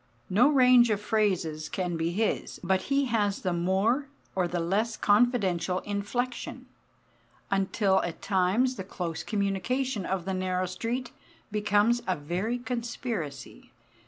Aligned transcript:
No 0.31 0.49
range 0.49 0.89
of 0.89 0.99
phrases 0.99 1.69
can 1.69 1.95
be 1.95 2.09
his, 2.11 2.59
but 2.63 2.81
he 2.89 3.05
has 3.05 3.43
the 3.43 3.53
more 3.53 4.07
or 4.33 4.47
the 4.47 4.59
less 4.59 4.97
confidential 4.97 5.77
inflection, 5.81 6.65
until 7.51 8.01
at 8.01 8.19
times 8.19 8.77
the 8.77 8.83
close 8.83 9.21
communication 9.21 10.03
of 10.07 10.25
the 10.25 10.33
narrow 10.33 10.65
street 10.65 11.11
becomes 11.51 12.01
a 12.07 12.15
very 12.15 12.57
conspiracy. 12.57 13.73